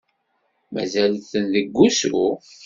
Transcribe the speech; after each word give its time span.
Mazal-ten 0.73 1.45
deg 1.53 1.67
usu? 1.85 2.25